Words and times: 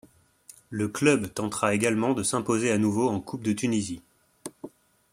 Le 0.71 0.87
club 0.87 1.31
tentera 1.31 1.75
également 1.75 2.15
de 2.15 2.23
s'imposer 2.23 2.71
à 2.71 2.79
nouveau 2.79 3.07
en 3.07 3.19
coupe 3.19 3.43
de 3.43 3.53
Tunisie. 3.53 4.01